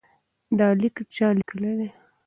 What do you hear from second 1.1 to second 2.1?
چا لیکلی دی؟